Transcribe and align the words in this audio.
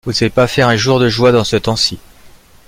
Vous 0.03 0.09
ne 0.09 0.15
savez 0.15 0.31
pas 0.31 0.47
faire 0.47 0.67
un 0.67 0.75
jour 0.77 0.99
de 0.99 1.09
joie 1.09 1.31
dans 1.31 1.43
ce 1.43 1.57
temps-ci. 1.57 1.99